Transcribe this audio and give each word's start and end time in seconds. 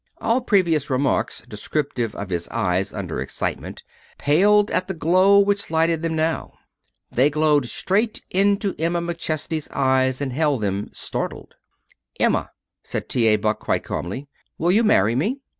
All 0.19 0.41
previous 0.41 0.89
remarks 0.89 1.41
descriptive 1.47 2.15
of 2.15 2.31
his 2.31 2.47
eyes 2.47 2.91
under 2.91 3.21
excitement 3.21 3.83
paled 4.17 4.71
at 4.71 4.87
the 4.87 4.95
glow 4.95 5.37
which 5.37 5.69
lighted 5.69 6.01
them 6.01 6.15
now. 6.15 6.57
They 7.11 7.29
glowed 7.29 7.67
straight 7.69 8.19
into 8.31 8.73
Emma 8.79 8.99
McChesney's 8.99 9.69
eyes 9.69 10.19
and 10.19 10.33
held 10.33 10.61
them, 10.61 10.89
startled. 10.91 11.53
"Emma," 12.19 12.49
said 12.83 13.09
T. 13.09 13.27
A. 13.27 13.35
Buck 13.35 13.59
quite 13.59 13.83
calmly, 13.83 14.27
"will 14.57 14.71
you 14.71 14.83
marry 14.83 15.13
me? 15.13 15.41